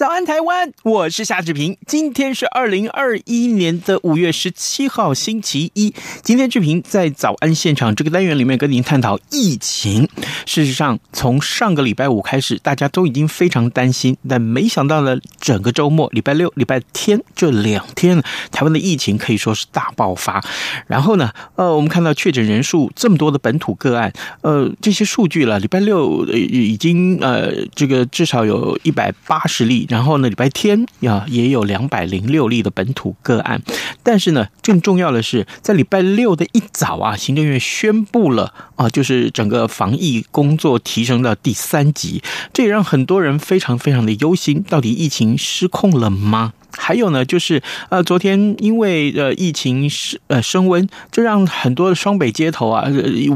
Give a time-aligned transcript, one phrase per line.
[0.00, 0.72] 早安，台湾！
[0.82, 1.76] 我是夏志平。
[1.86, 5.94] 今天是二零二一年的五月十七号，星期一。
[6.22, 10.08] 今天志平在早安现场这个单元里面跟您探讨疫情。
[10.46, 20.42] 事实上，从上个礼拜五开始，大家都已经非常担心，但没想到呢，整个周末，礼拜六、礼拜天这两天，台湾的疫情可以说是大爆发。
[20.86, 29.86] 然后呢，呃，我们看到确诊人数这么多的本土个案，呃，这些数据了，礼拜六已经呃，这个至少有一百八十例。
[29.90, 33.60] 然后呢，礼拜天呀也有两百零六例的本土个案，
[34.04, 46.52] 但是呢，更重要的是，在礼拜六的一早啊，行政院宣布了啊，就是整个防疫工作提升到第三级，这也让很多人非常非常的忧心，到底疫情失控了吗？
[46.70, 52.86] 还有呢，就是呃，昨天因为呃疫情是呃升温，这让很多的双北街头啊，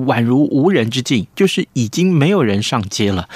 [0.07, 3.29] 宛如无人之境，就是已经没有人上街了。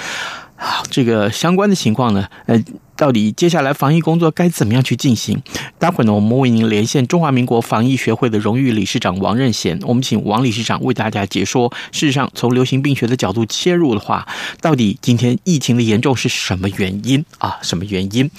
[0.55, 2.63] 好，这个相关的情况呢，呃。
[2.99, 5.41] 到底接下来防疫工作该怎么样去进行？
[5.79, 11.71] 待会儿呢，我们为您连线中华民国防疫学会的荣誉理事长王任贤，我们请王理事长为大家解说。
[11.93, 14.27] 事实上，从流行病学的角度切入的话，
[14.59, 17.57] 到底今天疫情的严重是什么原因啊？
[17.61, 18.29] 什么原因？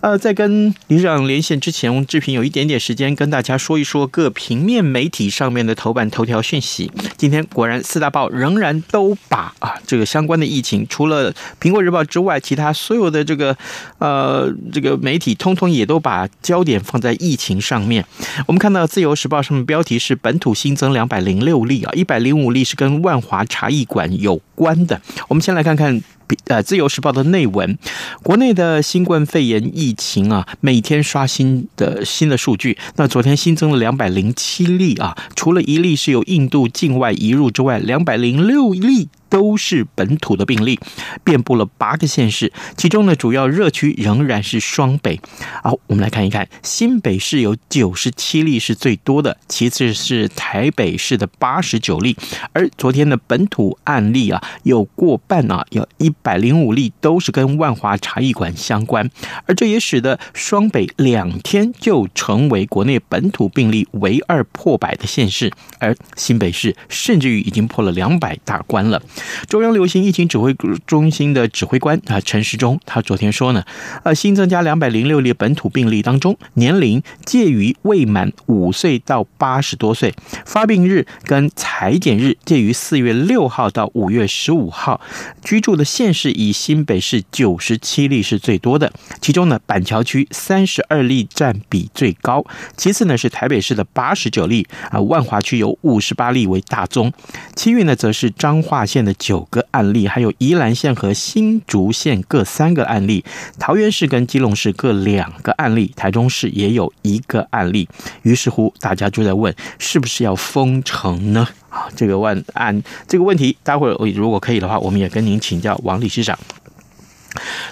[0.00, 6.88] 呃，在跟理事长连线之前，志平有一点点时间跟大家说一说各平面媒体上面的头版头条讯息。
[7.16, 13.56] 今天果然四大报仍然都把啊这个相关的疫情，除了苹果日报之外，其他所有的这个。
[14.04, 18.04] 呃，这个媒体通通也都把焦点放在疫情上面。
[18.46, 25.00] 我们看到《自由时报》上面标题是“本土新增两百零六例啊，一百零五例是跟万华茶艺馆有关的”。
[25.28, 26.02] 我们先来看看
[26.48, 27.78] 呃《自由时报》的内文。
[28.22, 32.76] 国内的新冠肺炎疫情啊，每天刷新的新的数据。
[32.96, 39.08] 那昨天新增了两百零七例啊，除了一例是由印度境外移入之外，两百零六例。
[39.34, 40.78] 都是本土的病例，
[41.24, 45.20] 遍布了八个县市，其中呢，主要热区仍然是双北。
[45.60, 52.16] 好，我们来看一看，新北市有九十七例是最多的，其次是台北市的八十九例。
[52.52, 59.10] 而昨天的本土案例啊，有过半啊，有一百零五例都是跟万华茶艺馆相关，
[59.46, 65.50] 而这也使得双北两天就成为国内本土病例唯二破百的县市，
[65.80, 69.02] 而新北市甚至于已经破了两百大关了。
[69.48, 70.54] 中央流行疫情指挥
[70.86, 73.64] 中心的指挥官啊陈时中，他昨天说呢，
[74.02, 80.14] 呃，新增加两百零六例本土病例当中，年龄介于未满五岁到八十多岁，
[80.44, 85.00] 发病日跟采检日介于四月六号到五月十五号，
[85.42, 92.44] 居住的县市以新北市九十七例是最多的，其中呢板桥区三十二例占比最高，
[92.76, 97.12] 其次呢是台北市的八十九例啊，万华区有五十八例为大宗，
[97.54, 103.24] 其余呢则是彰化县的九个案例，还有宜兰县和新竹县各三个案例，
[103.58, 107.88] 桃园市跟基隆市各两个案例，台中市也有一个案例。
[108.22, 111.46] 于是乎，大家就在问，是不是要封城呢？
[111.68, 116.38] 啊，这个问案这个问题，待会儿如果可以的话，我们也跟您请教王理事长。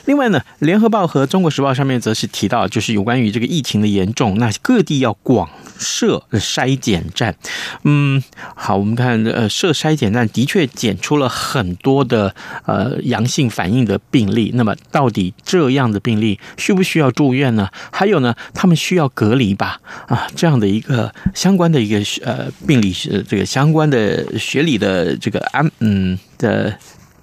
[0.06, 7.34] 另外呢，《联合报》和《中国时报》上面则是提到，就是有关于这个疫情的严重，那各地要广设筛检站。
[7.84, 8.22] 嗯，
[8.54, 12.34] 好，我们看呃，设筛检站的确检出了很多的
[12.66, 14.50] 呃阳性反应的病例。
[14.54, 17.69] 那么，到底这样的病例需不需要住院呢？
[17.90, 19.80] 还有呢，他们需要隔离吧？
[20.08, 26.76] 啊，这样的一个相关的一个呃病理是这个相关的学理的这个安嗯的。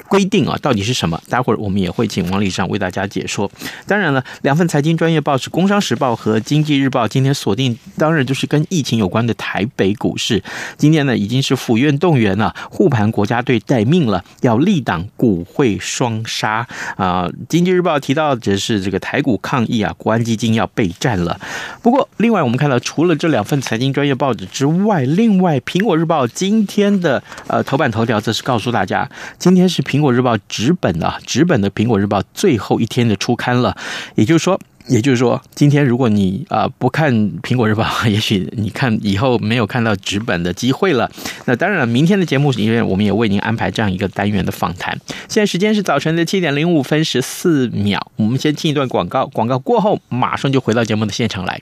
[0.10, 1.22] 规定啊，到底是什么？
[1.30, 3.50] 待会儿我们也会请王理事长为大家解说。
[3.86, 10.44] 当然了，两份财经专业报纸《工商时报》和《经济日报》今天锁定，当然就是跟疫情有关的台北股市。
[10.78, 16.68] 今天呢，已经是府院动员了，护盘国家队待命了，要立挡股汇双杀
[16.98, 17.28] 啊。
[17.48, 21.40] 《经济日报》提到的是这个台股抗议啊，国安基金要备战了。
[21.82, 29.08] 不过，另外我们看到，除了这两份财经专业报纸之外，另外《苹果日报》今天的呃头版头条则是告诉大家，
[29.38, 33.75] 今天是苹苹果日报纸本啊，纸本的苹果日报最后一天的出刊了，
[34.16, 34.57] 也就是说。
[34.88, 37.13] 也就是说，今天如果你啊不看
[37.44, 41.12] 苹果日报， 也许你看以后没有看到纸本的机会了。
[41.46, 45.00] 那当然了，明天的节目里面我们也为您安排这样一个单元的访谈。
[45.28, 51.62] 现在时间是早晨的七点零五分十四秒，我们先进一段广告，广告过后马上就回到节目的现场来。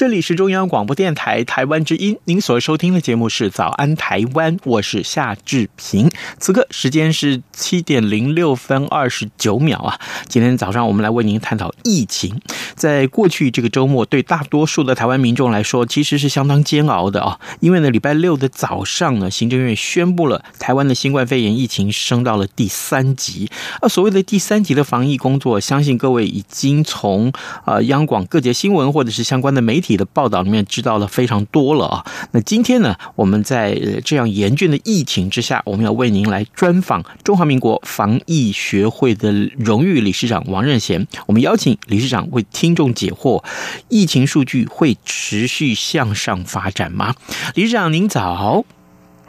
[0.00, 6.10] 这里是中央广播电台台湾之音，您所收听的节目是《早安台湾》，我是夏志平。
[6.38, 10.00] 此刻时间是七点零六分二十九秒啊！
[10.26, 12.40] 今天早上我们来为您探讨疫情。
[12.74, 17.38] 在过去这个周末，对大多数的台湾民众来说，其实是相当煎熬的啊！
[17.60, 23.50] 因为呢，礼拜六的早上呢，行政院宣布了台湾的新冠肺炎疫情升到了第三级。
[23.82, 27.30] 啊，所谓的第三级的防疫工作，相信各位已经从
[27.66, 29.89] 啊央广各节新闻或者是相关的媒体。
[29.96, 32.06] 的报道里面知道了非常多了啊。
[32.32, 41.06] 那今天呢，我们在这样严峻的疫情之下，我们要为您来专访中华民国防疫学会的荣誉理事长王任贤。
[41.26, 43.44] 我们邀请理事长为听众解惑：
[43.88, 47.14] 疫情数据会持续向上发展吗？
[47.54, 48.64] 理事长您早。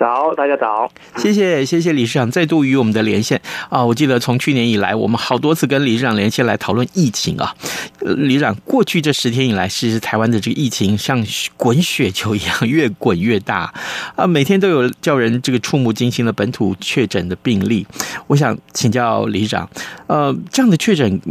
[0.02, 3.40] 早，大家早，谢谢谢谢理事长再度与我们的连线
[3.70, 3.86] 啊！
[3.86, 7.56] 我记得从去年以来，我们好多次跟理事长连线来讨论疫情啊。
[8.00, 11.24] 理事长，过去这十天以来，其实台湾的这个疫情像
[11.56, 13.72] 滚雪球一样越滚越大
[14.16, 17.86] 啊，每天都有叫人这个触目惊心的本土确诊的病例。
[18.26, 19.70] 我想请教理事长，
[20.12, 21.22] 呃，这样的确诊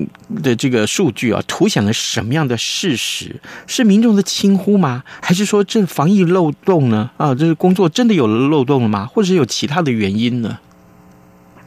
[0.43, 3.37] 的这个数据啊，凸显了什么样的事实？
[3.67, 5.03] 是民众的轻忽吗？
[5.21, 7.11] 还是说这防疫漏洞呢？
[7.19, 8.61] 啊，这是工作真的有了漏？
[8.61, 9.05] 漏洞了吗？
[9.05, 10.59] 或者是有其他的原因呢？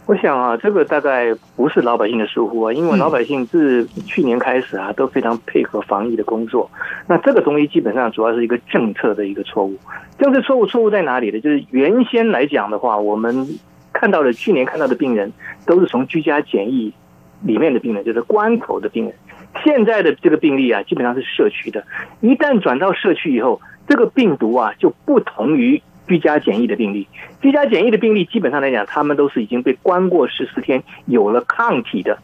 [0.07, 6.67] 我想啊，这个大概不是老百姓的疏忽啊，因为老百姓自去年开始啊，都非常配合防疫的工作。
[7.07, 9.77] 那这个东西基本上主要是一个政策的一个错误。
[10.17, 11.39] 政策错误错误在哪里呢？
[11.39, 13.59] 就是原先来讲的话，我们
[13.91, 15.31] 看到的去年看到的病人
[15.67, 16.91] 都是从居家检疫
[17.43, 19.13] 里面的病人，就是关口的病人。
[19.63, 21.85] 现在的这个病例啊，基本上是社区的。
[22.21, 25.81] 一旦转到社区以后，这个病毒啊就不同于。
[26.05, 27.07] 居家检疫的病例，
[27.41, 32.19] 居家检疫的病例基本上来讲，他们都是已经被关过十四天，有了抗体的。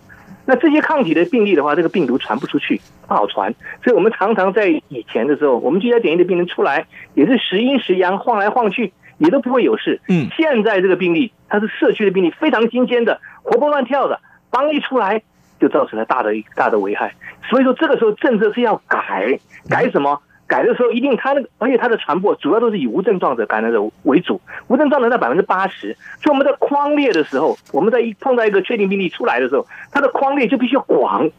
[0.45, 3.56] 那这些抗体的病例的话，这个病毒传不出去，不好传。
[3.81, 10.01] 所以我们常常在以前的时候，我们居家检疫的病人出来，也是时阴时阳，晃来晃去，也都不会有事。
[10.10, 14.19] 嗯，现在这个病例，它是社区的病例，非常新鲜的，活蹦乱跳的，
[14.51, 15.22] 刚一出来
[15.60, 17.13] 就造成了大的大的危害。
[17.50, 19.39] 所以说，这个时候政策是要改，
[19.70, 20.22] 改什么？
[20.48, 25.96] 改的时候，一定它那个，而且它的传播主要都是以无症状者感染者为主，无症状者在百分之八十。
[26.24, 31.29] 所以我们在框列的时候，我们在一碰到一个确定病例出来的时候，它的框列就必须要广，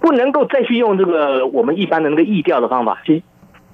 [0.00, 3.22] 不能够再去用这个我们一般的那个意调的方法去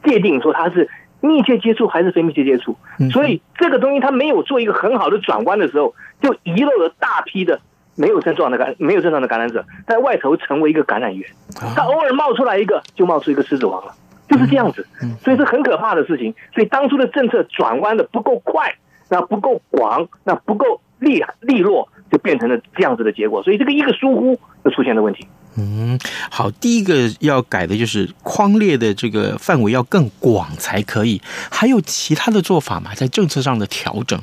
[0.04, 2.76] 界定说它是密切接触还是非密切接触。
[3.10, 7.62] 所以这个东西它没有做一个很好的转弯的时候，就遗漏了大批的
[7.98, 11.28] 没有症状的感没有症状的感染者在外头成为一个感染源。
[11.74, 13.92] 他偶尔冒出来一个，就冒出一个狮子王了。
[14.28, 14.86] 就是这样子，
[15.24, 16.34] 所以是很可怕的事情。
[16.54, 18.74] 所以当初的政策转弯的不够快，
[19.08, 23.42] 那不够广，那不够利利落，就变成了这样子的结果。
[23.42, 25.26] 所以这个一个疏忽就出现了问题。
[25.56, 25.98] 嗯，
[26.30, 31.22] 好，第一个要改的就是框列的这个范围要更广才可以。
[31.50, 32.94] 还有其他的做法吗？
[32.94, 34.20] 在政策上的调整？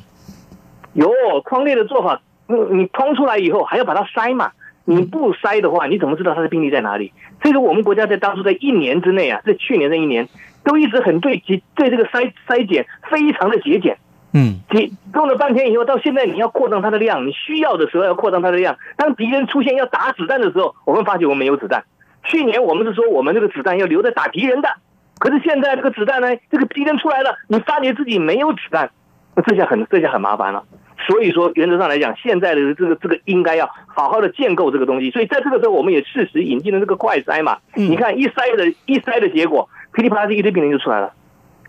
[0.94, 1.10] 有
[1.44, 4.52] 框列的做法，你你通出来以后还要把它筛嘛。
[4.88, 7.12] 你不筛的话，你怎么知道它的病例在哪里？
[7.42, 10.30] 所以说，我们国家在当初在一年之内啊，在去年这一年，
[10.64, 13.98] 都一直很对节对这个筛筛检非常的节俭。
[14.32, 18.78] 嗯，你用了半天以后，到现在你要扩张它的量，你需要的时候要扩张它的量。
[18.96, 21.84] 当敌人出现要打子弹的时候，我们发觉我们没有子弹。
[22.24, 24.70] 去年我们是说我们这个子弹要留着打敌人的，
[25.18, 28.92] 可是现在这个子弹呢，这个敌人出来了，你发觉自己没有子弹，
[29.36, 30.64] 那这下很这下很麻烦了。
[31.08, 35.12] 所以说原则上来讲，现在的这个这个应该要好好的建构这个东西。
[35.12, 37.58] 所以在这个时候，我们也适时引进了这个快筛嘛。
[37.74, 41.14] 你看一筛的一筛的结果，噼里啪啦一堆病人就出来了。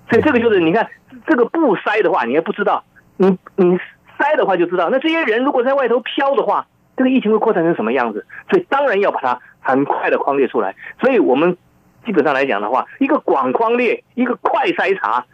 [0.09, 0.89] 所以这个就是你看
[1.27, 2.85] 这个不筛的话，你还不知道；
[3.17, 3.77] 你你
[4.19, 4.89] 筛的话就知道。
[4.91, 6.67] 那这些人如果在外头飘的话，
[6.97, 8.25] 这个疫情会扩散成什么样子？
[8.49, 10.75] 所以当然要把它很快的框列出来。
[11.01, 11.57] 所以我们
[12.07, 15.27] 基本上来讲的话，一个广框列，一个快筛查，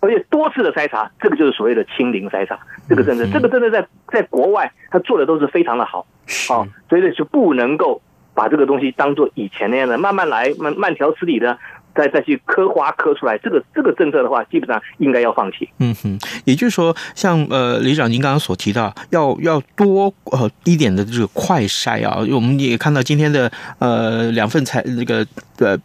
[0.00, 2.58] 而且多次的筛查，这个就是所谓的清零筛查。
[2.88, 6.06] 这个真的，这个真的在在国外他做的都是非常的好。
[6.48, 8.02] 好，所以呢就不能够
[8.34, 11.58] 把这个东西当做以前那样的慢慢来，慢慢条斯理的。
[11.92, 15.68] 再再去刻花刻出来，这个这个政策的话，基本上应该要放弃。
[15.80, 25.26] 嗯哼，也就是说，像呃，李长您刚刚所提到，要要多呃一点的这个快筛啊，我们也看到今天的呃两份采那个
[25.58, 25.76] 呃。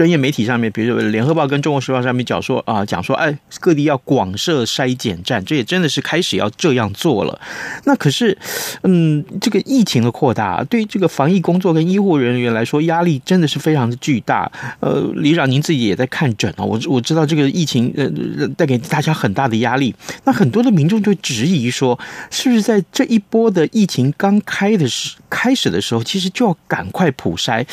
[0.00, 7.38] 专业媒体上面，比如说《联合报》跟《中国时报》上面讲说啊，讲说哎，各地要广设筛检站，这也真的是开始要这样做了。
[7.84, 8.38] 那可是，
[8.82, 14.50] 嗯，这个疫情的扩大，对于这个防疫工作跟医护人员来说，压力真的是非常的巨大。
[14.80, 19.94] 呃，李长您自己也在看诊啊，我我知道这个疫情呃带给大家很大的压力。
[20.24, 21.98] 那很多的民众就质疑说，
[22.30, 27.66] 是不是在这一波的疫情刚开的时开始的时候，其实就要赶快普筛？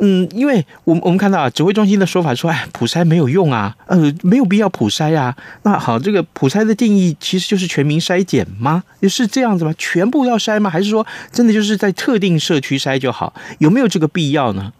[0.00, 5.36] 嗯，因为我们我们看到啊，指挥中心的说法说，哎，普筛没有用啊，呃，没有必要普筛啊。
[5.62, 8.82] 那好，这个普筛的定义其实就是全民筛检吗？
[9.08, 9.74] 是这样子吗？
[9.78, 10.68] 全部要筛吗？
[10.70, 13.32] 还是说真的就是在特定社区筛就好？
[13.58, 14.72] 有没有这个必要呢？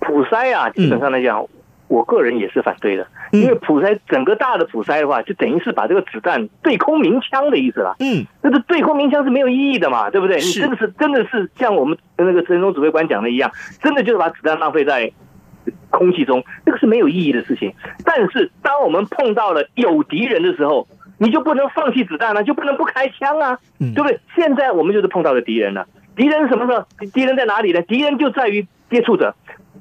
[0.00, 1.40] 普筛啊，基本上来讲。
[1.40, 1.48] 嗯
[1.90, 7.96] 我个人也是反对的，因为普筛整个大的普筛的话，就等于是把这个子弹对空鸣枪的意思了。
[8.00, 10.36] 嗯，那个对空鸣枪是没有意义的嘛，对不对？
[10.36, 13.50] 你真的是真的是像我们那个陈总指挥官讲的一样，
[13.82, 15.12] 真的就是把子弹浪费在
[15.90, 17.72] 空气中，这个是没有意义的事情。
[18.04, 24.18] 但是当我们碰到了有敌人的时候，你就不能放弃子弹了，就不能不开枪啊，对不对？
[24.34, 26.84] 现在我们就是碰到了敌人了，敌人是什么时候？
[27.12, 27.82] 敌人在哪里呢？
[27.82, 29.34] 敌人就在于接触者。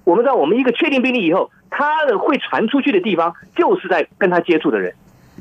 [0.10, 1.52] 我们知道，我们一个确定病例以后。
[1.72, 4.96] 他的会传出去的地方，就是在跟他接触的人。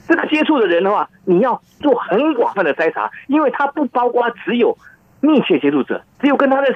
[0.07, 4.77] 这个接触的人的话，你要做很广泛的筛查，因为他不包括只有
[5.23, 6.69] 密切接触者，只有跟他的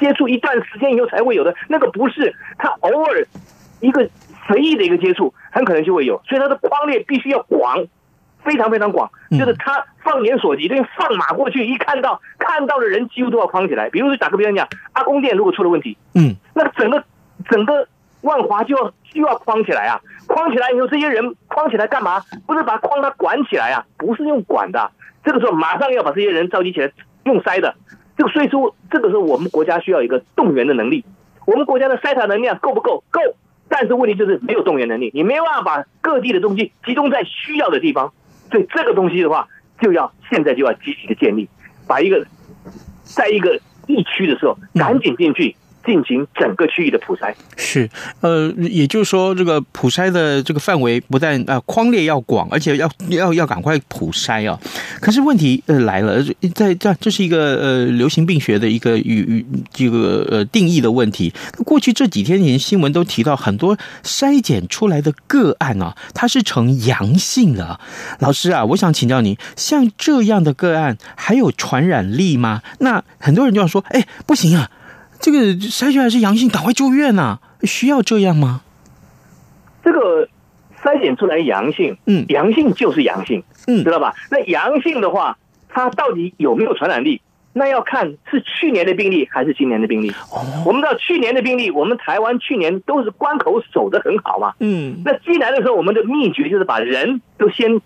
[0.00, 1.54] 接触一段时间以后才会有的。
[1.68, 3.24] 那个不是他偶尔
[3.78, 4.10] 一个
[4.48, 6.20] 随意的一个接触，很可能就会有。
[6.26, 7.86] 所以他的框列必须要广，
[8.42, 13.88] 非常非常广，就是他放眼所及，等于放马过去，一看到看到的人几乎都要框起来。
[13.90, 17.04] 比如说打个比方讲，阿公店如果出了问题，嗯，那整个
[17.50, 17.86] 整个。
[18.22, 20.00] 万华就要就要框起来啊！
[20.28, 22.22] 框起来以后，这些人框起来干嘛？
[22.46, 24.92] 不是把框他管起来啊，不是用管的。
[25.24, 26.92] 这个时候马上要把这些人召集起来，
[27.24, 27.74] 用筛的。
[28.16, 31.04] 这个所以说，这个时候我们国家需要一个动员的能力。
[31.46, 33.02] 我们国家的筛查能量够不够？
[33.10, 33.20] 够。
[33.68, 38.12] 但是问题就是没有动员能力，你没有办法把各地的东西集中在需要的地方。
[38.52, 39.48] 所以这个东西的话，
[39.80, 41.48] 就要现在就要积极的建立，
[41.88, 42.24] 把一个
[43.02, 43.58] 在一个
[43.88, 45.56] 疫区的时候赶紧进去。
[45.84, 47.88] 进行整个区域的普筛是，
[48.20, 54.58] 呃，也就是说，这个普筛的这个范围不但呃框列要广，而且要要要赶快普筛啊。
[55.00, 56.22] 可是问题呃来了，
[56.54, 61.32] 在这这是一个呃流行病学的一个与与这个呃定义的问题。
[61.64, 67.80] 过去这几天连新闻都提到很多筛检出来的个案啊，它是呈阳性的。
[68.20, 72.62] 老师啊，我想请教您，像这样的个案还有传染力吗？
[72.78, 74.70] 那很多人就要说，哎，不行啊。
[75.22, 77.40] 这个筛选还是阳性，赶快住院呐、啊？
[77.62, 78.62] 需要这样吗？
[79.84, 80.28] 这个
[80.82, 84.12] 筛检出来阳性，嗯，阳性就是阳性，嗯，知道吧？
[84.32, 85.38] 那阳性的话，
[85.68, 87.22] 它到底有没有传染力？
[87.52, 90.10] 那要看是去年的病例还是今年的病例。
[90.32, 97.80] 哦，我们知道去年的病例，我们台湾去年都是关口守得很好嘛，嗯，那进来的时候，我们的秘诀就是把人都先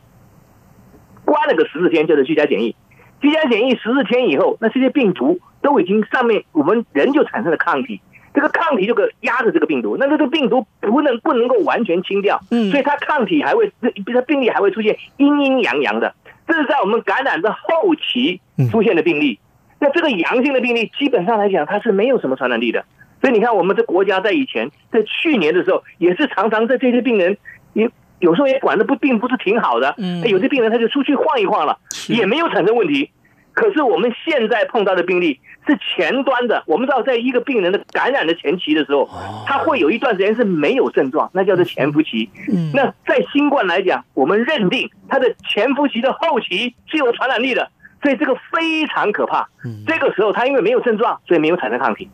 [1.27, 2.75] 关了个十四天，就是居家检疫。
[3.21, 5.39] 居家检疫十四天以后，那这些病毒。
[5.67, 8.01] 都已经上面我们人就产生了抗体，
[8.33, 13.73] 这个抗体就个压着这个病毒，那这个病毒不能不能够完全清掉，嗯，所以它抗体还会，
[14.07, 16.15] 这病例还会出现阴阴阳阳的，
[16.47, 19.41] 这是在我们感染的后期出现的病例。
[19.81, 22.85] 那这个阳性的病例基本上来讲，它是没有什么传染力的。
[23.21, 27.37] 所以你看，我们这国家在以前在去年的时候，也是常常在这些病人
[27.73, 33.11] 也有时候也管的不并不是挺好的，嗯，有些病人他就出去晃一晃了，也没有产生问题。
[33.57, 39.09] 可是我们现在碰到的病例是前端的，我们知道，在一个病人的感染的前期的时候，
[39.47, 42.29] 他会有一段时间是没有症状，那叫做潜伏期。
[42.75, 47.71] 那在新冠来讲，我们认定他的潜伏期的后期是有传染力的，
[48.03, 49.49] 所以这个非常可怕。
[49.87, 52.11] 这个时候他因为没有症状，所以没有产生抗体，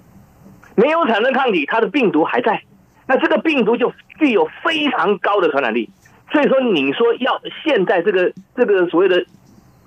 [0.77, 2.63] 没有产生抗体，他的病毒还在，
[3.09, 5.91] 那这个病毒就具有非常高的传染力。
[6.31, 9.27] 所以说，你说要现在这个这个所谓的。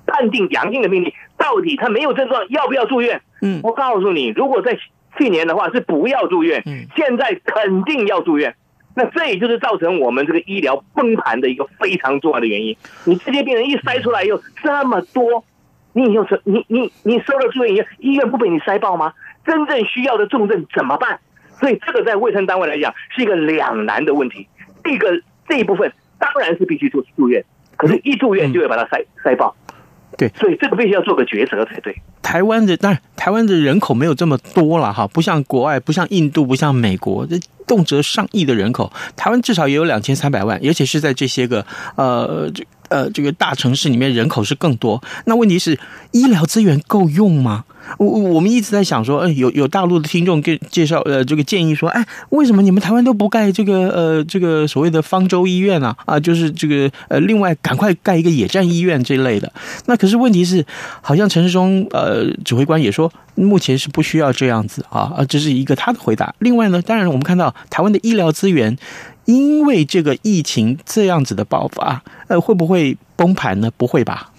[0.07, 3.21] 判定阳性的病例，到底他没有症状要不要住院？
[3.41, 4.77] 嗯，我告诉你，如果在
[5.17, 8.55] 去年的话是不要住院，嗯，现在肯定要住院。
[8.95, 12.77] 那这也就是造成我们这个医疗崩盘的一个非常重要的原因。
[13.03, 15.43] 你这些病人一筛出来又这么多，
[15.91, 19.13] 你以后说你你你收了住院以后，医院不被你筛爆吗？
[19.45, 21.19] 真正需要的重症怎么办？
[21.59, 24.47] 所以这个在卫生单位来讲是一个两难的问题。
[24.83, 27.43] 这个这一部分当然是必须住住院，
[27.75, 29.55] 可是一住院就会把它筛筛爆。
[30.17, 31.95] 对，所以这个必须要做个抉择才对。
[32.21, 45.01] 台湾的当然，台湾的人口没有这么多了哈，不像国外，不像印度，不像美国，这动辄上亿的人口，台湾至少也有两千三百万，而且是在这些个呃这呃这个大城市里面人口是更多。
[45.25, 45.79] 那问题是
[46.11, 47.65] 医疗资源够用吗？
[47.99, 55.95] 我我们一直在想说，哎，有有大陆的听众给介绍呃，这个建议说，哎，为什么你们台湾都不盖这个呃这个所谓的方舟医院啊？
[56.05, 59.53] 啊，就是这个呃，另外赶快盖一个野战医院这类的。
[59.85, 60.65] 那可是问题是，
[61.01, 66.33] 好像陈时中呃指挥官也说，目前是不需要这样子啊啊，这是一个他的回答。
[66.39, 68.75] 另外呢，当然我们看到台湾的医疗资源，
[69.25, 73.69] 因为这个疫情这样子的爆发，呃，会不会崩盘呢？
[73.75, 74.31] 不会吧？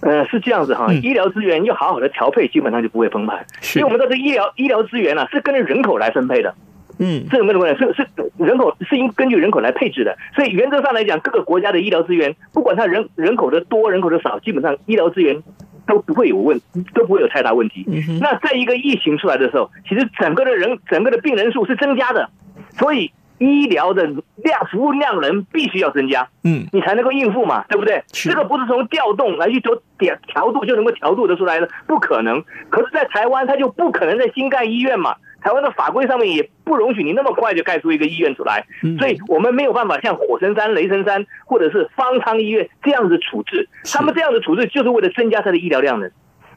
[0.00, 3.44] 呃，是这样子哈，嗯、医疗资源要好好的调配，基本上就不会崩盘。
[3.60, 6.54] 是因为我们知道这医疗医疗资源呢、啊，是跟着人口来分配的。
[6.98, 10.16] 嗯，这有没有问题，是是人口是应根据人口来配置的。
[10.34, 15.42] 所以原则上来讲，各个国家的医疗资源，不管它人人口的多，人口的少，基本上医疗资源
[15.86, 16.58] 都不会有问，
[16.94, 17.84] 都不会有太大问题。
[17.88, 22.30] 嗯、那在一个疫情出来的时候，其实整个的人整个的病人数是增加的，
[22.78, 23.12] 所以。
[23.40, 24.04] 医疗的
[24.36, 28.04] 量服务量能必须要增加，嗯，你才能够应付嘛，对不对？
[28.12, 32.44] 是这个不是从调动来去做点调度就能够调度得出来的，不可能。
[32.68, 35.14] 可是，在台湾，它就不可能在新盖医院嘛。
[35.42, 38.66] 台湾的法规上面也不容许你那么快就盖出一个医院出来，
[38.98, 43.66] 所以我们没有办法像火神山、雷神山或者是方舱医院这样子处置。
[43.90, 46.10] 他们这样的处置就是为了增加它的医疗量能。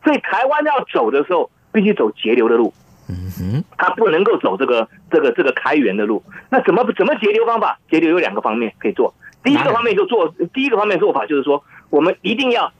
[0.04, 2.74] 所以，台湾要走的时候，必须走节流的路。
[3.14, 6.24] 嗯哼，他不能够走这个这个这个开源的路。
[6.50, 7.78] 那怎么怎么节流方法？
[7.90, 9.14] 节流有两个方面可以做。
[9.44, 12.72] 第一个方面就做，第一个方面做法就是说，我们一定要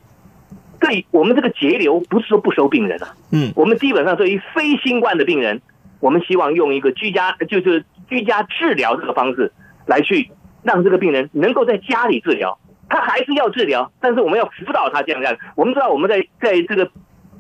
[0.80, 3.16] 对我们这个节流，不是说不收病人啊。
[3.32, 5.62] 嗯，我们基本上对于非新冠的病人，
[6.00, 9.52] 我们希望用一个居家，就是居家治疗这个方式
[9.86, 10.32] 来去
[10.64, 12.58] 让这个病人能够在家里治疗。
[12.90, 15.38] 他还是要治疗，但是我们要辅导他这样这样。
[15.56, 16.90] 我们知道我们在在这个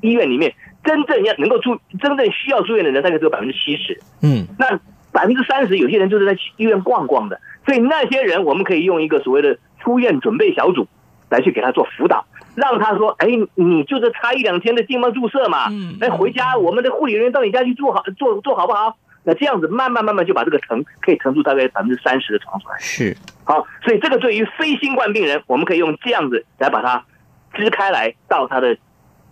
[0.02, 0.54] 医院里面。
[0.84, 4.00] 真正要能够住，真正需要住院的人大概只有百分之七十。
[4.22, 4.80] 嗯，那
[5.12, 10.88] 百分之三十有些人就是在医院逛逛的，所以那些人我们可以用一个所谓的出院准备小组
[11.30, 18.98] 来去给他做辅导，让他说：“哎，你就是差一两天的静脉注射嘛，嗯，哎，回家我们的护理人员到你家去做好做做好不好？
[19.24, 22.76] 那这样子慢慢慢慢就把这个腾可以腾出大概百分之三十的床出来。
[22.80, 23.16] 是，
[23.46, 27.06] 好，所以这个对于非新冠病人，我们可以用这样子来把它
[27.54, 28.76] 支开来到他的。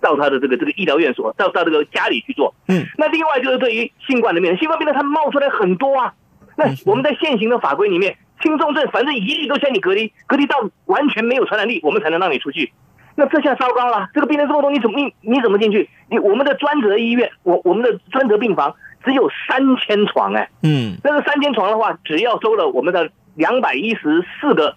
[0.02, 2.54] 到他的这个这个医疗院所，到到这个家里去做。
[2.68, 6.14] 嗯，那另外就是对于新冠的病人，新冠病人他冒出来很多啊。
[6.58, 12.74] 那我们在现行的法规里面，轻重症反正一律都先你隔离，隔离到完全没有传染力，我们才能让你出去。
[13.16, 15.90] 那这下糟糕了，这个病人这么多，你怎么你你怎么进去？
[16.10, 20.50] 你我们的专责医院，我我们的专责病房只有三千床哎。
[20.64, 24.76] 嗯，那个三千床的话，只要收了我们的两百一十四个，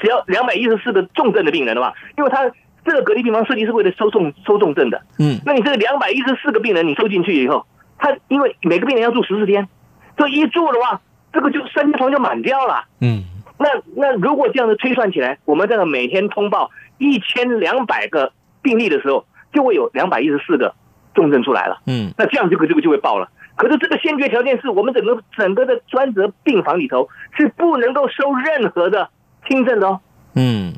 [0.00, 2.52] 只要两百一十四个重症的病人的话，因为他。
[2.84, 7.64] 这个隔离病房设计是为了收重收重症的，嗯，那你这个两百一十四个病人你收进去以后，
[7.96, 9.68] 他因为每个病人要住十四天，
[10.16, 11.00] 这一住的话，
[11.32, 13.22] 这个就三间床就满掉了，嗯，
[13.58, 20.74] 那那如果这样子推算起来，我们这个每天通报一千两百个病例的时候，就会有两百一十四个
[21.14, 23.28] 重症出来了，嗯，那这样这个这个就会爆了。
[23.54, 29.10] 可是这个先决条件是我们整个整个的专责病房里头是不能够收任何的
[29.48, 30.00] 轻症的哦，
[30.34, 30.72] 嗯。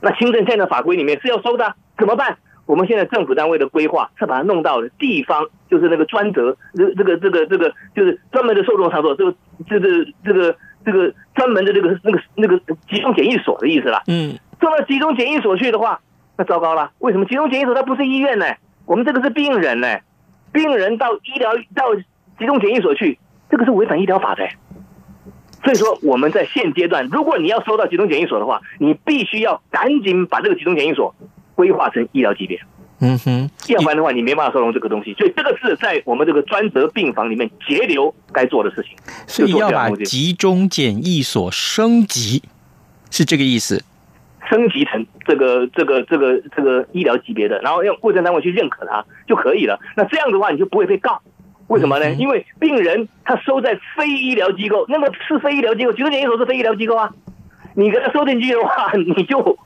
[0.00, 2.38] 那轻症现在法规里面是要收的，怎么办？
[2.66, 9.34] 我们现在政府单位的规划是把它弄到了地方，就是那个专责，这这个这个这个就是专门的受众场所，这个
[9.68, 9.88] 这个
[10.24, 14.02] 这个这个专门的这个那个那个集中检疫所的意思啦。
[14.08, 16.00] 嗯，送到集中检疫所去的话，
[16.36, 16.90] 那糟糕了。
[16.98, 18.46] 为什么集中检疫所它不是医院呢？
[18.84, 19.98] 我们这个是病人呢，
[20.52, 21.94] 病人到医疗到
[22.36, 24.42] 集中检疫所去，这个是违反医疗法的。
[25.66, 31.12] 所以说，我们在现阶段，如果你要收到集中检疫所的话，你必须要赶紧把这个集中检疫所
[31.56, 32.60] 规划成医疗级别。
[33.00, 35.12] 嗯哼，要不然的话，你没办法收容这个东西。
[35.14, 38.96] 所以这个是在我们这个专责病房里面节流该做的事情。
[39.26, 42.44] 所以要把集中检疫所升级，
[43.10, 43.82] 是这个意思。
[44.48, 49.80] 升级成这个这个这个这个医疗级别的，然后用卫生单位去认可它就可以了。
[49.96, 51.20] 那这样的话，你就不会被告。
[51.68, 52.10] 为什么呢？
[52.12, 57.10] 因为病人他收在非医疗机构，那么是非医疗机构，集中检疫所是非医疗机构啊。
[57.74, 59.58] 你给他收进去的话， 你就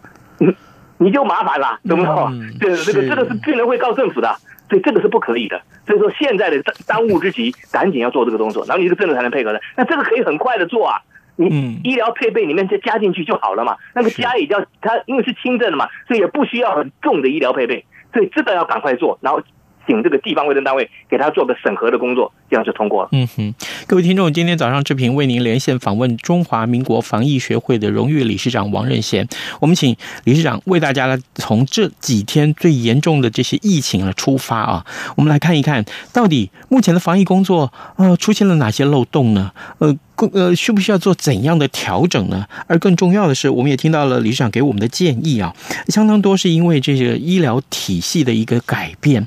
[0.98, 2.28] 你就麻烦了，懂不懂？
[2.32, 4.34] 嗯 这个这个这个是病人会告政府的，
[4.68, 5.60] 所以这个是不可以的。
[5.86, 9.60] 所以说现在的当当务之急，赶紧要做这个动作，然后你这个政策才能配合的。
[9.76, 11.02] 那这个可以很快的做啊，
[11.36, 13.76] 你嗯医疗配备里面再加进去就好了嘛。
[13.94, 17.84] 那个加也叫它，因为是轻症的嘛，所以也不需要很重的医疗配备，
[18.14, 19.42] 所以这个要赶快做，然后。
[19.90, 23.08] 请这个地方卫生单位给他做个审核的工作，这样就通过了。
[23.10, 23.52] 嗯哼，
[23.88, 29.26] 各位听众，今天早上志平为您连线访问中华民国防疫学会的荣誉理事长王任贤，
[29.60, 39.50] 我们请理事长为大家呢从这几天最严重的这些疫情来出发啊，我们来看一看到底目前的防疫工作呃出现了哪些漏洞呢？
[39.78, 39.98] 呃。
[40.28, 42.46] 呃，需不需要做怎样的调整呢？
[42.66, 45.54] 而更重要的是，我们也听到了理事长给我们的建议啊，
[45.88, 49.26] 相当多是因为这个医疗体系的一个改变。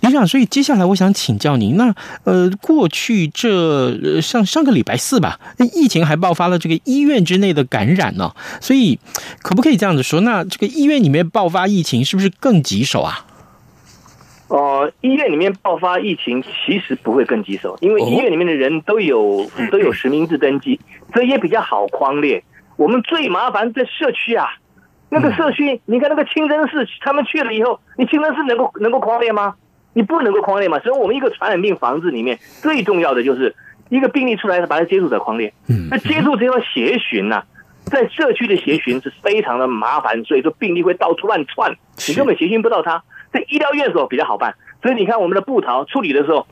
[0.00, 5.38] 理事长，所以接下来我想请教您，那呃，过去这上上个礼拜四吧，
[5.74, 8.98] 疫情还爆发了这个医院之内的感染呢，所以
[9.42, 10.20] 可不可以这样子说？
[10.22, 13.26] 那这个医院里面爆发疫情是不是更棘手啊？
[14.52, 20.78] 哦、呃，医院里面爆发疫情其实不会更棘手，因为医院里面的人都有都有实名制登记，
[21.14, 22.44] 所以也比较好框列。
[22.76, 24.46] 我们最麻烦在社区啊，
[25.08, 29.54] 那个社区，你看那个清真寺，他们去了以后，你清真寺能够能够框列吗？
[29.94, 30.78] 你不能够框列嘛？
[30.80, 33.56] 所以我们一个传染病防治里面最重要的就是
[33.88, 35.54] 一个病例出来了，把它接触者框列。
[35.90, 37.42] 那接触者要协寻呐，
[37.84, 41.74] 在社区的协寻是非常的麻烦，所以说病例会到处乱窜，
[42.06, 43.02] 你根本协寻不到他。
[43.32, 46.46] 在医疗院所比较好办，所以你看我们的布桃处理的时候，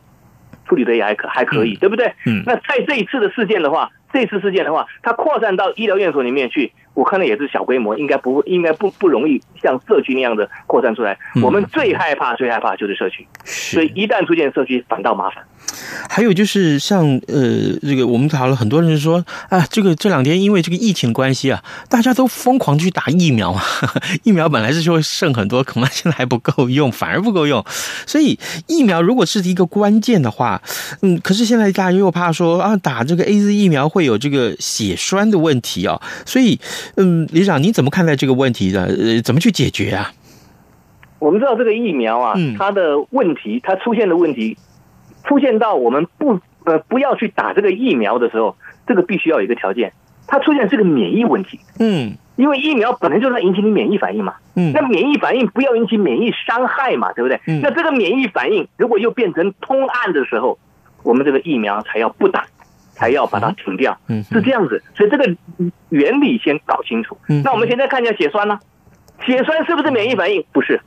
[0.66, 2.14] 处理的也还可还可以，对不对？
[2.26, 2.42] 嗯。
[2.46, 11.16] 那在这一次的事件的话，这次事件的话，它扩散到医疗院所里面去，我看的也是小规模，应该不应该不不容易像社区那样的扩散出来。
[11.42, 15.42] 我们最害怕最害怕就是社区，所以一旦出现社区，反倒麻烦。
[16.10, 23.62] 还有就是像呃，这个我们讨论很多人说啊，这个这两天因为这个疫情关系啊，大家都疯狂去打疫苗嘛。
[24.24, 27.64] 疫苗本来是就会剩很多，恐怕现在还不够用，反而不够用。
[28.06, 30.60] 所以疫苗如果是一个关键的话，
[31.00, 36.00] 嗯，可是现在大家又怕说啊，打这个 AZ 疫苗会有这个血栓的问题啊。
[36.26, 36.58] 所以
[36.96, 38.82] 嗯，李长你怎么看待这个问题的？
[38.84, 40.12] 呃，怎么去解决啊？
[41.18, 44.56] 我们知道这个疫苗啊，它的问题，它出现的问题。
[45.22, 49.92] 出现到我们不呃不要去打这个疫苗的时候，这个必须要有一个条件，
[50.26, 51.60] 它出现是个免疫问题。
[51.78, 54.36] 嗯，因为疫苗本来就是引起你免疫反应嘛。
[54.54, 57.38] 嗯，那免疫反应不要引起免疫伤害嘛，对不对？
[57.46, 60.58] 嗯，那这个免疫反应如果又变成通案的时候，
[61.02, 62.46] 我们这个疫苗才要不打，
[63.00, 63.98] 才要把它停掉。
[64.08, 65.24] 嗯，是这样子，所以这个
[65.88, 67.16] 原理先搞清楚。
[67.30, 68.60] 嗯，那我们现在看一下血栓呢？
[69.24, 70.44] 血栓是不是免疫反应？
[70.52, 70.80] 不是，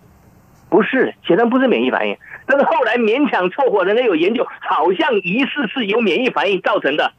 [0.69, 2.15] 不是，血栓不是免疫反应。
[2.45, 7.13] 但是后来勉强凑合，人家有研究，好像疑似是由免疫反应造成的，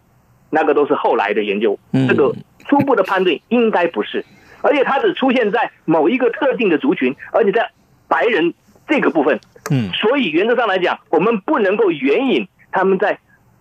[0.51, 1.77] 那个都是后来的研究。
[2.09, 2.33] 这个
[2.69, 4.25] 初步的判断应该不是，
[4.63, 7.71] 而且它只出现在某一个特定的族群，而且在
[8.07, 8.55] 白人
[8.87, 9.41] 这个部分。
[9.71, 13.19] 嗯，所以原则上来讲，我们不能够援引他们在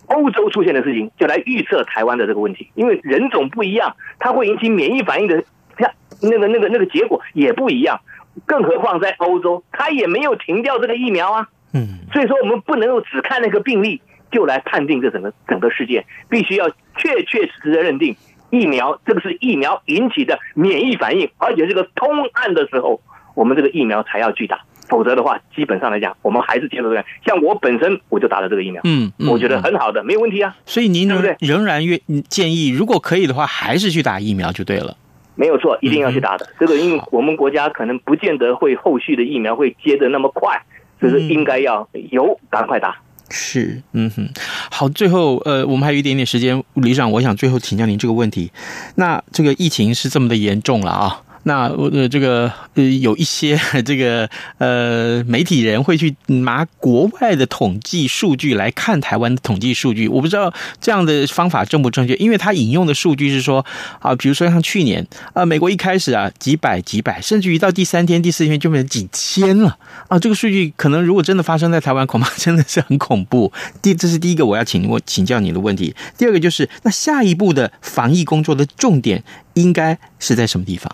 [0.07, 5.43] 欧洲出现的事情，就来预测台湾的这个问题，因为人种不一样，它会引起免疫反应的，
[5.77, 7.99] 像那个那个那个结果也不一样。
[8.45, 11.49] 更何况在欧洲，它也没有停掉这个疫苗啊。
[11.73, 18.15] 嗯，所以说我们不能够只看那个病例就来判定这整个整个事件，必须要确确实实的认定
[18.49, 23.01] 疫苗这个是疫苗引起的免疫反应，而且这个通案的时候，
[23.35, 27.05] 我们这个疫苗才要去打，否则的话，基本上来讲，我们还是接受这个。
[27.25, 30.55] 像我本身我就打了这个疫苗，嗯，我觉得很好的，没有问题啊。
[30.65, 34.95] 所以您对不对，仍然愿建议，如果可以的话，还是去打疫苗就对了。
[35.35, 36.47] 没有错，一定要去打的。
[36.59, 40.61] 这个因为我们国家可能不见得会后续的疫苗会接的那么快。
[40.99, 42.95] 所以说应该要有赶快打。
[43.29, 44.29] 是，嗯哼，
[44.71, 48.51] 好，最后呃，我们还有一点点时间，李长，我想最后请教您这个问题。
[48.95, 51.21] 那这个疫情是这么的严重了啊？
[51.43, 63.65] 那呃，这个呃，有一些 这个呃媒体人会去拿国外的统计数据来看台湾的统计数据，我不知道这样的方法正不正确，因为他引用的数据是说
[63.99, 69.77] 啊，比如说像去年啊，美国一开始啊几百几百，甚至于到第三天、第四天就变成几千了
[70.07, 73.51] 啊，这个数据可能如果真的发生在台湾，恐怕真的是很恐怖。
[73.81, 75.93] 第，这是第一个我要请我请教你的问题。
[76.17, 79.23] 第二个就是，那下一步的防疫工作的重点
[79.55, 80.93] 应该是在什么地方？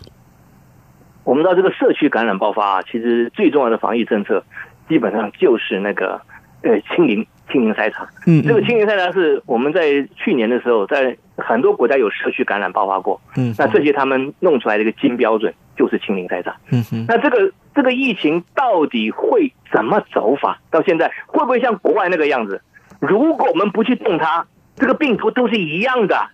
[1.30, 4.44] 我们知道这个社区感染爆发啊，其实最重要的防疫政策，
[4.88, 6.20] 基本上就是那个
[6.64, 8.10] 呃清零清零筛查。
[8.26, 13.22] 嗯，这个清零筛查是我们在去年的时候，在很多国家有社区感染爆发过。
[13.38, 16.58] 嗯，那这些他们弄出来的一个金标准就是清零筛查。
[16.72, 20.60] 嗯哼，那这个这个疫情到底会怎么走法？
[20.72, 22.60] 到现在会不会像国外那个样子？
[23.00, 26.30] 如果我们不去动它，这个病毒都是一样的，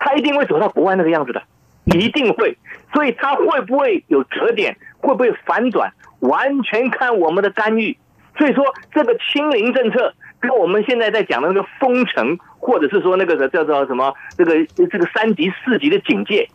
[0.00, 1.44] 它一定会走到国外那个样子的。
[1.92, 2.56] 一定会，
[2.92, 4.76] 所以它会不会有折点？
[5.00, 7.96] 会不会反转，完全看我们的干预。
[8.38, 16.48] 所以说，这个清零政策跟我们现在在讲的那个封城，或者是说那个叫做什么这个这个三级四级的警戒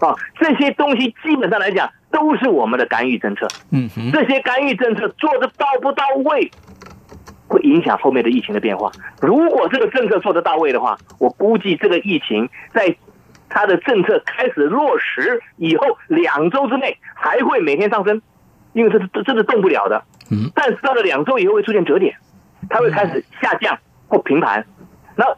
[0.00, 3.46] 啊，这些东西基本上来讲都是我们的干预政策。
[3.70, 6.50] 嗯哼，这些干预政策做的到不到位，
[7.48, 8.90] 会影响后面的疫情的变化。
[9.20, 12.94] 如果这个政策做得到位的话，我估计这个疫情在
[13.54, 18.22] 它的政策开始落实以后两周之内还会每天上升，
[18.72, 20.02] 因为这是这是动不了的。
[20.30, 22.16] 嗯，但是到了两周以后会出现折点，
[22.70, 24.64] 它会开始下降或平盘，
[25.16, 25.36] 然后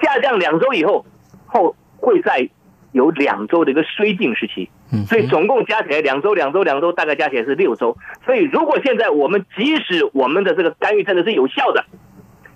[0.00, 1.04] 下降两周以后
[1.44, 2.48] 后会再
[2.92, 4.70] 有两周的一个衰进时期。
[5.08, 7.96] 所以总共加起来两周、两周、两周，大概加起来是六周。
[8.24, 11.84] 所以如果现在我们即使我们的这个干预政策是有效的，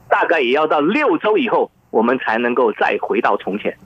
[0.09, 3.77] 大概也要到六周以后，我们才能够再回到从前。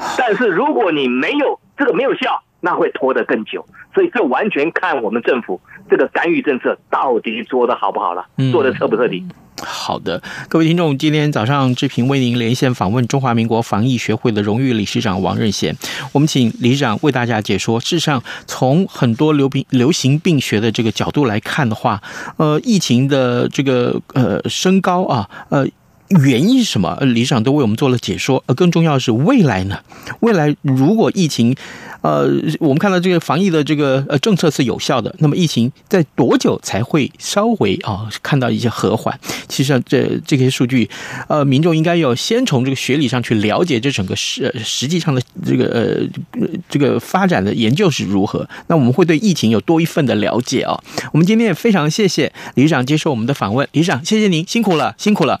[0.16, 3.64] 但是如果你没有这个没有效，那会拖得更久。
[3.94, 5.60] 所以这完全看我们政府
[5.90, 9.24] 这个干预政策到底做得好不好了，做得彻不彻底。
[9.62, 15.76] 好的，各位听众，今天早上志平为您连线访问中华民国防疫学会的荣誉理事长王任贤，
[16.12, 17.78] 我们请理事长为大家解说。
[17.80, 22.00] 事实上，从很多流病流行病学的这个角度来看的话，
[22.38, 25.66] 呃，疫情的这个呃升高啊，呃。
[26.18, 26.98] 原因是什么？
[27.02, 28.42] 李市长都为我们做了解说。
[28.46, 29.78] 呃，更重要的是未来呢？
[30.20, 31.54] 未来如果疫情，
[32.02, 39.16] 呃，我们看到这个防疫的这个呃政策是有效的，那么疫情在多久才会稍微啊看到一些和缓？
[39.46, 40.90] 其实这这些数据，
[41.28, 48.48] 呃，民众应该要先从这个学理上去了解这整个实实际上的这个呃这个发展的研究是如何。
[48.66, 50.76] 那我们会对疫情有多一份的了解啊。
[51.12, 55.40] 我们今天也非常谢谢理事长接受我们的访问，理事长谢谢您辛苦了，辛苦了。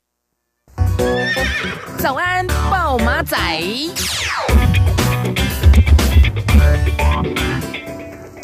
[2.01, 3.37] 早安，暴马仔。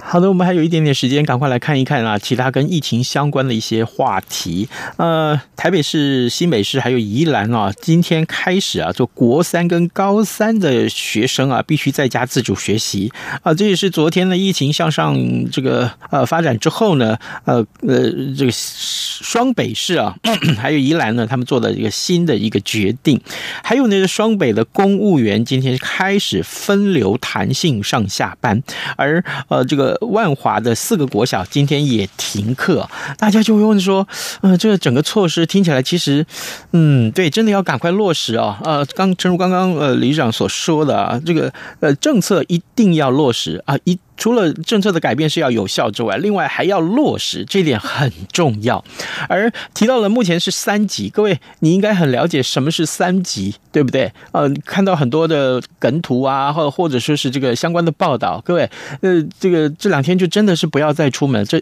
[0.10, 4.70] 好的，我们还有一点点时间，赶快来看一看啊，其他跟疫情相关的一些话题。
[4.96, 13.12] 呃，台北市、新北市还有宜兰啊，今天开始啊，做国三跟高三的学生啊，必须在家自主学习
[13.44, 13.54] 啊。
[13.54, 15.18] 这也是昨天的疫情向上
[15.52, 20.16] 这个呃发展之后呢，呃呃，这个双北市啊，
[20.58, 23.20] 还有宜兰呢，他们做的一个新的一个决定。
[23.62, 28.64] 还有那个双北的公务员今天开始分流弹性上下班，
[28.96, 29.97] 而呃这个。
[30.02, 34.08] 万华的四个国小今天也停课，大家就会问说，
[34.42, 36.26] 呃，这个整个措施听起来其实，
[36.72, 43.98] 嗯，对，真的要赶快落实啊，呃，刚，正如刚刚呃李局长所说的啊，这个呃政策一定要落实啊，一。
[44.18, 48.84] 除了政策的改变是要有效之外，另外还要落实，这点很重要。
[49.30, 54.12] 而提到了目前是三级，各位你应该很了解什么是三级，对不对？
[54.32, 58.70] 呃，看到很多的梗图啊，或或者说是这个相关的报道，各位，
[59.02, 61.62] 呃，这个这两天就真的是不要再出门，这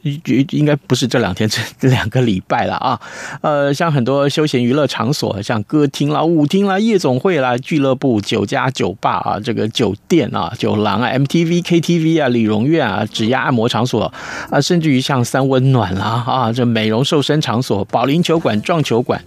[0.51, 2.99] 应该不是这两天，这两个礼拜了啊。
[3.41, 14.03] 呃，像很多休闲娱乐场所，像歌厅啦、舞厅啦、夜总会啦、俱乐部、酒家、酒吧啊，这个酒店啊、酒廊啊、MTV、KTV 啊、美美容院啊，指压按摩场所
[14.51, 19.19] 啊，甚至于像三温暖啦啊，这美容瘦身场所、保龄球馆、撞球馆，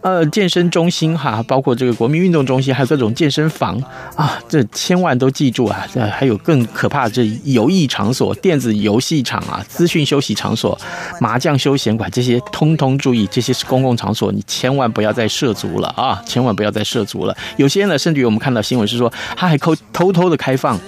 [0.00, 3.78] 呃，健身中心哈、包括这个国民运动中心，还有各种健身房
[4.16, 5.86] 啊，这千万都记住啊！
[5.92, 10.78] 这还有更可怕的这游艺场所、电子游戏场啊、资讯休息场所、
[11.20, 16.22] 麻将休闲馆，这些通通注意，这些是公共场所，你千万不要再涉足了啊！
[16.24, 17.36] 千万不要再涉足了。
[17.58, 20.80] 有些呢，甚至于我们看到新闻是说，他还偷偷偷的开放。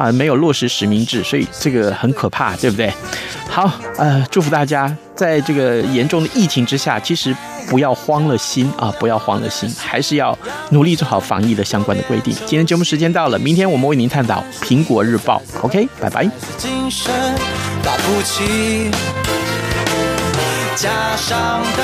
[0.00, 2.90] 啊，没有落实实名制，所以这个很可怕，对不对？
[3.50, 7.36] 好，呃，祝福大家在这个严重的疫情之下，其实
[7.68, 10.36] 不要慌了心啊，不要慌了心，还是要
[10.70, 12.34] 努力做好防疫的相关的规定。
[12.46, 16.26] 今天节目时间到了，明天我们为您探讨《苹果日报》，OK，拜拜。
[20.76, 21.60] 加上